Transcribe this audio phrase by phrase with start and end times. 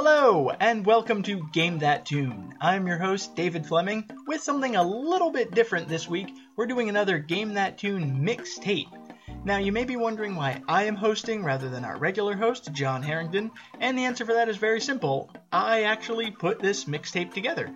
[0.00, 2.54] Hello, and welcome to Game That Tune.
[2.60, 6.32] I'm your host, David Fleming, with something a little bit different this week.
[6.54, 8.86] We're doing another Game That Tune mixtape.
[9.44, 13.02] Now, you may be wondering why I am hosting rather than our regular host, John
[13.02, 13.50] Harrington,
[13.80, 15.32] and the answer for that is very simple.
[15.50, 17.68] I actually put this mixtape together.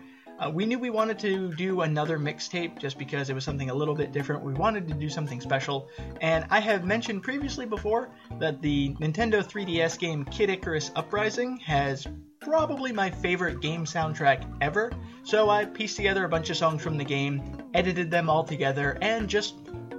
[0.42, 3.74] Uh, we knew we wanted to do another mixtape just because it was something a
[3.74, 4.42] little bit different.
[4.42, 5.88] We wanted to do something special,
[6.20, 8.10] and I have mentioned previously before
[8.40, 12.08] that the Nintendo 3DS game Kid Icarus Uprising has
[12.40, 14.90] probably my favorite game soundtrack ever.
[15.22, 18.98] So I pieced together a bunch of songs from the game, edited them all together,
[19.00, 19.54] and just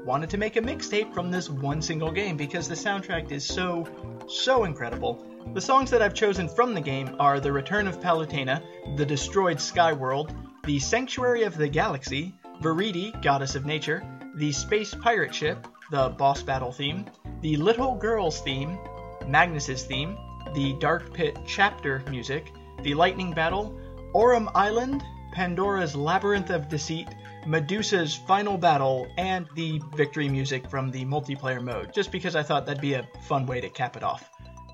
[0.06, 3.88] wanted to make a mixtape from this one single game because the soundtrack is so,
[4.28, 5.26] so incredible.
[5.52, 8.64] The songs that I've chosen from the game are The Return of Palutena,
[8.98, 10.34] The Destroyed Sky World,
[10.64, 14.04] The Sanctuary of the Galaxy, Viridi, Goddess of Nature,
[14.36, 17.06] The Space Pirate Ship, the boss battle theme,
[17.42, 18.80] the Little Girls theme,
[19.28, 20.18] Magnus's theme,
[20.56, 23.78] the Dark Pit chapter music, the Lightning Battle,
[24.14, 27.10] Aurum Island, Pandora's Labyrinth of Deceit,
[27.46, 32.66] Medusa's Final Battle, and the victory music from the multiplayer mode, just because I thought
[32.66, 34.33] that'd be a fun way to cap it off.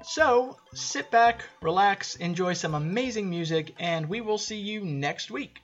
[0.10, 5.62] So sit back, relax, enjoy some amazing music, and we will see you next week.